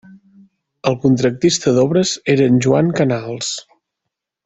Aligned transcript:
El 0.91 0.95
contractista 1.03 1.75
d'obres 1.77 2.17
era 2.37 2.51
en 2.53 2.61
Joan 2.67 2.93
Canals. 3.01 3.55